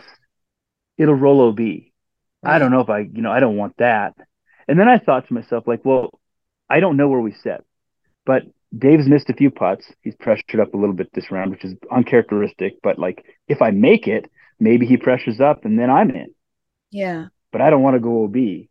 it'll 0.98 1.15
roll 1.15 1.50
OB. 1.50 1.60
I 2.43 2.60
don't 2.60 2.72
know 2.72 2.81
if 2.81 2.89
I, 2.89 3.00
you 3.00 3.22
know, 3.22 3.31
I 3.31 3.39
don't 3.39 3.57
want 3.57 3.77
that. 3.77 4.15
And 4.67 4.79
then 4.79 4.88
I 4.88 4.98
thought 4.98 5.27
to 5.27 5.34
myself, 5.34 5.67
like, 5.67 5.86
well, 5.86 6.19
I 6.69 6.79
don't 6.79 6.98
know 6.98 7.07
where 7.07 7.22
we 7.22 7.34
set, 7.34 7.63
but 8.25 8.43
Dave's 8.75 9.07
missed 9.07 9.29
a 9.29 9.33
few 9.33 9.51
putts. 9.51 9.86
He's 10.01 10.15
pressured 10.15 10.59
up 10.59 10.74
a 10.74 10.77
little 10.77 10.95
bit 10.95 11.09
this 11.13 11.31
round, 11.31 11.51
which 11.51 11.63
is 11.63 11.75
uncharacteristic. 11.91 12.75
But 12.83 13.00
like, 13.00 13.24
if 13.47 13.62
I 13.62 13.71
make 13.71 14.07
it, 14.07 14.29
maybe 14.59 14.86
he 14.86 14.97
pressures 14.97 15.39
up 15.39 15.65
and 15.65 15.79
then 15.79 15.89
I'm 15.89 16.12
in. 16.12 16.33
Yeah. 16.91 17.27
But 17.51 17.62
I 17.62 17.69
don't 17.69 17.81
want 17.81 17.95
to 17.95 18.00
go 18.00 18.25
OB. 18.25 18.67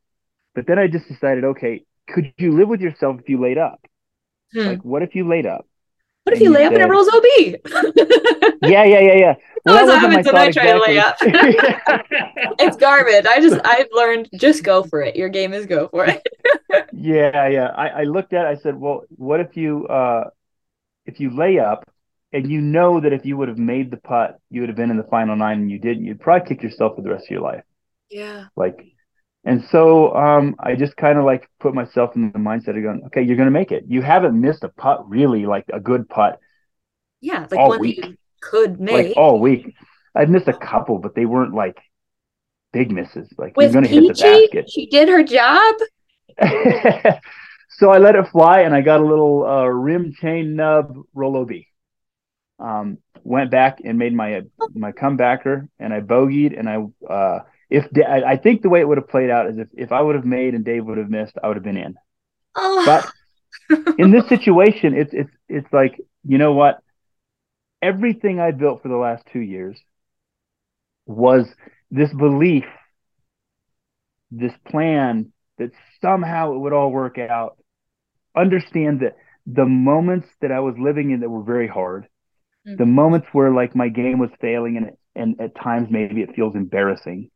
But 0.55 0.67
then 0.67 0.79
I 0.79 0.87
just 0.87 1.09
decided, 1.09 1.45
okay, 1.45 1.85
could 2.09 2.33
you 2.39 2.57
live 2.57 2.69
with 2.69 2.81
yourself 2.81 3.21
if 3.21 3.29
you 3.29 3.41
laid 3.41 3.59
up? 3.59 3.81
Hmm. 4.53 4.67
Like, 4.67 4.85
what 4.85 5.03
if 5.03 5.15
you 5.15 5.29
laid 5.29 5.47
up? 5.47 5.67
What 6.27 6.35
if 6.35 6.41
and 6.41 6.45
you 6.45 6.51
you 6.51 6.59
lay 6.59 6.65
up 6.65 6.73
and 6.73 6.83
it 6.83 6.89
rolls 6.89 7.09
OB? 7.09 8.59
yeah, 8.63 8.83
yeah, 8.83 8.99
yeah, 8.99 9.15
yeah. 9.15 9.35
That's 9.65 9.87
that 9.87 9.87
what 9.87 10.01
happens 10.01 10.27
when 10.27 10.37
I 10.37 10.51
thought 10.51 10.53
try 10.53 10.73
to 10.73 10.81
lay 10.81 10.97
exactly. 10.97 12.55
It's 12.67 12.77
garbage. 12.77 13.27
I 13.27 13.41
just 13.41 13.61
I've 13.65 13.87
learned 13.93 14.29
just 14.35 14.65
go 14.65 14.83
for 14.83 15.03
it. 15.03 15.15
Your 15.15 15.29
game 15.29 15.53
is 15.53 15.67
go 15.67 15.87
for 15.87 16.05
it. 16.05 16.27
yeah, 16.93 17.47
yeah. 17.47 17.69
I, 17.69 17.89
I 17.89 18.03
looked 18.05 18.33
at. 18.33 18.45
it, 18.45 18.59
I 18.59 18.61
said, 18.61 18.77
well, 18.77 19.05
what 19.11 19.39
if 19.39 19.57
you 19.57 19.87
uh, 19.87 20.31
if 21.05 21.21
you 21.21 21.31
lay 21.31 21.61
up 21.61 21.89
and 22.33 22.51
you 22.51 22.61
know 22.61 23.01
that 23.01 23.13
if 23.13 23.25
you 23.25 23.37
would 23.37 23.49
have 23.49 23.59
made 23.59 23.93
the 23.93 23.97
putt, 23.97 24.41
you 24.51 24.63
would 24.63 24.69
have 24.69 24.77
been 24.77 24.91
in 24.91 24.97
the 24.97 25.05
final 25.05 25.37
nine, 25.37 25.61
and 25.61 25.71
you 25.71 25.79
didn't, 25.79 26.05
you'd 26.05 26.21
probably 26.21 26.49
kick 26.49 26.63
yourself 26.63 26.97
for 26.97 27.03
the 27.03 27.11
rest 27.11 27.27
of 27.27 27.31
your 27.31 27.41
life. 27.41 27.63
Yeah. 28.11 28.47
Like, 28.57 28.85
and 29.47 29.65
so 29.71 30.13
um, 30.15 30.57
I 30.59 30.75
just 30.75 30.97
kind 30.97 31.19
of 31.19 31.25
like 31.25 31.49
put 31.61 31.73
myself 31.73 32.17
in 32.17 32.33
the 32.33 32.39
mindset 32.39 32.77
of 32.77 32.83
going, 32.83 33.03
okay, 33.07 33.23
you're 33.23 33.37
going 33.37 33.47
to 33.47 33.53
make 33.53 33.71
it. 33.71 33.85
You 33.87 34.03
haven't 34.03 34.39
missed 34.39 34.65
a 34.65 34.69
putt, 34.69 35.09
really, 35.09 35.47
like 35.47 35.65
a 35.73 35.79
good 35.79 36.09
putt, 36.09 36.41
Yeah. 37.21 37.47
Like 37.49 37.61
All 37.61 37.69
one 37.69 37.81
week. 37.81 38.01
that 38.03 38.09
you 38.11 38.17
could 38.43 38.81
like 38.81 39.13
all 39.17 39.39
week. 39.39 39.73
I've 40.17 40.31
missed 40.31 40.49
a 40.49 40.53
couple, 40.53 40.99
but 40.99 41.15
they 41.15 41.27
weren't 41.27 41.55
like 41.55 41.79
big 42.73 42.91
misses. 42.91 43.33
Like 43.39 43.57
With 43.57 43.73
you're 43.73 43.73
going 43.73 43.85
to 43.85 43.91
hit 43.91 44.09
the 44.09 44.15
basket. 44.15 44.69
she 44.69 44.87
did 44.87 45.09
her 45.09 45.23
job. 45.23 45.77
so 47.71 47.91
I 47.91 47.99
let 47.99 48.17
it 48.17 48.27
fly, 48.29 48.63
and 48.63 48.75
I 48.75 48.81
got 48.81 49.01
a 49.01 49.07
little 49.07 49.47
uh, 49.47 49.65
rim 49.67 50.13
chain 50.13 50.57
nub 50.57 50.97
roll 51.15 51.37
OB. 51.37 51.53
Um, 52.59 52.99
went 53.23 53.53
back 53.53 53.79
and 53.85 53.97
made 53.97 54.13
my 54.13 54.43
my 54.75 54.91
comebacker, 54.91 55.69
and 55.79 55.95
I 55.95 56.01
bogeyed, 56.01 56.59
and 56.59 56.69
I 56.69 57.13
uh, 57.13 57.41
if 57.71 57.85
I 58.07 58.23
I 58.33 58.37
think 58.37 58.63
the 58.63 58.69
way 58.71 58.81
it 58.81 58.89
would 58.89 58.99
have 58.99 59.09
played 59.09 59.31
out 59.31 59.49
is 59.51 59.59
if 59.59 59.69
if 59.75 59.93
I 59.93 60.01
would 60.03 60.15
have 60.17 60.25
made 60.27 60.55
and 60.55 60.65
Dave 60.65 60.85
would 60.87 60.99
have 60.99 61.11
missed, 61.11 61.35
I 61.43 61.49
would 61.49 61.57
have 61.57 61.65
been 61.65 61.77
in. 61.77 61.97
Oh, 62.57 62.85
But 62.85 63.11
in 63.99 64.11
this 64.13 64.29
situation, 64.29 64.95
it's 64.95 65.13
it's 65.15 65.31
it's 65.49 65.73
like 65.73 66.01
you 66.25 66.39
know 66.39 66.53
what? 66.53 66.81
Everything 67.81 68.39
I 68.39 68.51
built 68.51 68.83
for 68.83 68.89
the 68.89 68.97
last 68.99 69.25
two 69.33 69.41
years 69.41 69.81
was 71.07 71.47
this 71.91 72.13
belief, 72.13 72.65
this 74.31 74.53
plan 74.69 75.33
that 75.59 75.71
somehow 76.01 76.53
it 76.53 76.59
would 76.59 76.73
all 76.73 76.91
work 76.91 77.19
out. 77.19 77.57
Understand 78.37 79.01
that 79.01 79.17
the 79.47 79.67
moments 79.67 80.29
that 80.41 80.53
I 80.53 80.61
was 80.61 80.75
living 80.79 81.11
in 81.11 81.21
that 81.21 81.31
were 81.31 81.43
very 81.43 81.69
hard, 81.69 82.09
Mhm. 82.67 82.77
the 82.79 82.87
moments 82.87 83.29
where 83.33 83.53
like 83.53 83.75
my 83.77 83.89
game 83.89 84.19
was 84.19 84.31
failing 84.41 84.77
and 84.77 84.97
and 85.15 85.41
at 85.41 85.55
times 85.57 85.89
maybe 85.91 86.23
it 86.23 86.35
feels 86.35 86.55
embarrassing. 86.55 87.31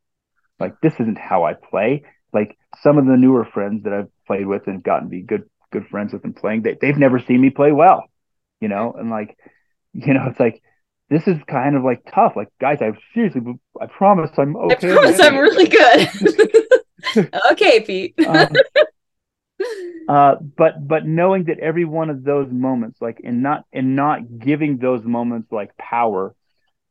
Like 0.60 0.80
this 0.80 0.94
isn't 1.00 1.18
how 1.18 1.44
I 1.44 1.54
play. 1.54 2.04
Like 2.32 2.56
some 2.82 2.98
of 2.98 3.06
the 3.06 3.16
newer 3.16 3.44
friends 3.44 3.84
that 3.84 3.92
I've 3.92 4.08
played 4.26 4.46
with 4.46 4.66
and 4.66 4.82
gotten 4.82 5.04
to 5.04 5.10
be 5.10 5.22
good 5.22 5.48
good 5.72 5.86
friends 5.88 6.12
with 6.12 6.24
and 6.24 6.36
playing, 6.36 6.62
they 6.62 6.76
they've 6.80 6.96
never 6.96 7.18
seen 7.18 7.40
me 7.40 7.50
play 7.50 7.72
well, 7.72 8.04
you 8.60 8.68
know, 8.68 8.94
and 8.96 9.10
like, 9.10 9.36
you 9.92 10.14
know, 10.14 10.26
it's 10.28 10.40
like 10.40 10.62
this 11.08 11.26
is 11.26 11.36
kind 11.48 11.76
of 11.76 11.82
like 11.82 12.02
tough. 12.14 12.34
Like, 12.36 12.48
guys, 12.60 12.78
I 12.80 12.92
seriously, 13.14 13.40
I 13.80 13.86
promise 13.86 14.30
I'm 14.38 14.56
okay. 14.56 14.92
I 14.92 14.94
promise 14.94 15.20
I'm 15.20 15.36
really 15.36 15.66
good. 15.66 17.30
okay, 17.52 17.80
Pete. 17.80 18.14
Um, 18.26 18.48
uh, 20.08 20.36
but 20.56 20.86
but 20.86 21.06
knowing 21.06 21.44
that 21.44 21.58
every 21.58 21.84
one 21.84 22.10
of 22.10 22.22
those 22.22 22.48
moments, 22.50 23.00
like, 23.00 23.20
and 23.24 23.42
not 23.42 23.64
and 23.72 23.96
not 23.96 24.38
giving 24.38 24.78
those 24.78 25.04
moments 25.04 25.50
like 25.50 25.76
power 25.76 26.34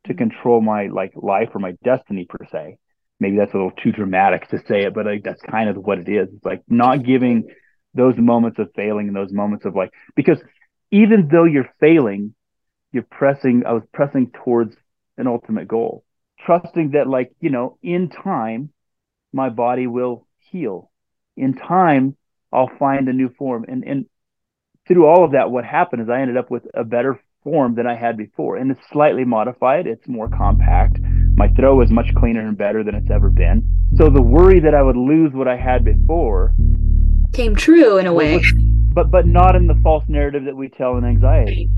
to 0.06 0.14
control 0.14 0.60
my 0.60 0.86
like 0.86 1.12
life 1.14 1.50
or 1.54 1.60
my 1.60 1.72
destiny 1.82 2.26
per 2.28 2.46
se. 2.52 2.76
Maybe 3.20 3.36
that's 3.36 3.52
a 3.52 3.56
little 3.56 3.72
too 3.72 3.92
dramatic 3.92 4.48
to 4.48 4.58
say 4.66 4.84
it, 4.84 4.94
but 4.94 5.06
like 5.06 5.22
that's 5.22 5.42
kind 5.42 5.68
of 5.68 5.76
what 5.76 5.98
it 5.98 6.08
is. 6.08 6.28
It's 6.34 6.44
like 6.44 6.62
not 6.68 7.04
giving 7.04 7.48
those 7.94 8.14
moments 8.16 8.58
of 8.58 8.70
failing 8.74 9.08
and 9.08 9.16
those 9.16 9.32
moments 9.32 9.64
of 9.66 9.76
like 9.76 9.92
because 10.16 10.38
even 10.90 11.28
though 11.30 11.44
you're 11.44 11.68
failing, 11.78 12.34
you're 12.92 13.06
pressing. 13.10 13.62
I 13.66 13.72
was 13.72 13.82
pressing 13.92 14.30
towards 14.44 14.74
an 15.18 15.26
ultimate 15.26 15.68
goal, 15.68 16.04
trusting 16.44 16.92
that 16.92 17.06
like 17.06 17.32
you 17.40 17.50
know 17.50 17.78
in 17.82 18.08
time 18.08 18.70
my 19.32 19.48
body 19.48 19.86
will 19.86 20.26
heal. 20.50 20.90
In 21.36 21.54
time, 21.54 22.16
I'll 22.52 22.70
find 22.78 23.08
a 23.08 23.12
new 23.12 23.30
form. 23.38 23.64
And 23.68 23.84
and 23.84 24.06
through 24.88 25.06
all 25.06 25.24
of 25.24 25.32
that, 25.32 25.50
what 25.50 25.64
happened 25.64 26.02
is 26.02 26.08
I 26.08 26.20
ended 26.20 26.36
up 26.36 26.50
with 26.50 26.66
a 26.74 26.84
better 26.84 27.20
form 27.44 27.74
than 27.74 27.86
I 27.86 27.96
had 27.96 28.16
before. 28.16 28.56
And 28.56 28.70
it's 28.70 28.80
slightly 28.90 29.24
modified. 29.24 29.86
It's 29.86 30.08
more 30.08 30.28
compact. 30.28 30.98
My 31.40 31.48
throw 31.48 31.80
is 31.80 31.90
much 31.90 32.14
cleaner 32.16 32.46
and 32.46 32.54
better 32.54 32.84
than 32.84 32.94
it's 32.94 33.10
ever 33.10 33.30
been. 33.30 33.66
So 33.94 34.10
the 34.10 34.20
worry 34.20 34.60
that 34.60 34.74
I 34.74 34.82
would 34.82 34.98
lose 34.98 35.32
what 35.32 35.48
I 35.48 35.56
had 35.56 35.86
before, 35.86 36.52
Came 37.32 37.56
true 37.56 37.96
in 37.96 38.06
a 38.06 38.12
way. 38.12 38.42
but 38.92 39.10
but 39.10 39.26
not 39.26 39.56
in 39.56 39.66
the 39.66 39.74
false 39.82 40.04
narrative 40.06 40.44
that 40.44 40.54
we 40.54 40.68
tell 40.68 40.98
in 40.98 41.04
anxiety. 41.06 41.70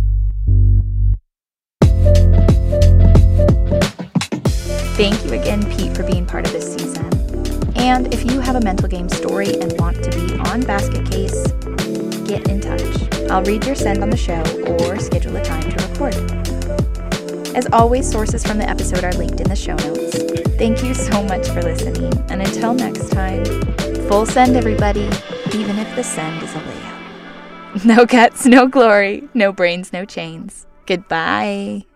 Thank 4.97 5.25
you 5.25 5.33
again, 5.35 5.65
Pete, 5.71 5.97
for 5.97 6.03
being 6.03 6.27
part 6.27 6.45
of 6.45 6.53
this 6.53 6.75
season. 6.75 7.07
And 7.77 8.13
if 8.13 8.29
you 8.29 8.41
have 8.41 8.57
a 8.57 8.61
mental 8.63 8.89
game 8.89 9.09
story 9.09 9.61
and 9.61 9.79
want 9.79 10.03
to 10.03 10.11
be 10.11 10.35
on 10.51 10.63
Basket 10.63 11.09
Case, 11.09 11.47
get 12.27 12.49
in 12.49 12.61
touch. 12.61 13.31
I'll 13.31 13.45
read 13.45 13.65
your 13.65 13.77
send 13.77 14.03
on 14.03 14.11
the 14.11 14.17
show 14.17 14.43
or 14.81 14.99
schedule 14.99 15.37
a 15.37 15.45
time 15.45 15.71
to 15.71 15.87
record. 15.87 16.52
As 17.55 17.67
always, 17.73 18.11
sources 18.11 18.43
from 18.45 18.59
the 18.59 18.69
episode 18.69 19.05
are 19.05 19.13
linked 19.13 19.41
in 19.41 19.49
the 19.49 19.57
show 19.57 19.77
notes. 19.77 20.17
Thank 20.57 20.83
you 20.83 20.95
so 20.95 21.23
much 21.25 21.49
for 21.49 21.63
listening, 21.63 22.13
and 22.31 22.41
until 22.41 22.73
next 22.73 23.11
time, 23.11 23.45
full 24.09 24.25
send, 24.25 24.57
everybody, 24.57 25.09
even 25.55 25.79
if 25.79 25.95
the 25.95 26.03
send 26.03 26.43
is 26.43 26.55
a 26.55 26.59
layup. 26.59 26.89
No 27.85 28.05
guts, 28.05 28.45
no 28.45 28.67
glory, 28.67 29.29
no 29.33 29.51
brains, 29.53 29.93
no 29.93 30.05
chains. 30.05 30.67
Goodbye. 30.87 31.87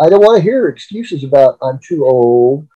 I 0.00 0.08
don't 0.08 0.22
want 0.22 0.38
to 0.38 0.42
hear 0.42 0.68
excuses 0.68 1.24
about 1.24 1.58
I'm 1.62 1.78
too 1.78 2.04
old 2.06 2.68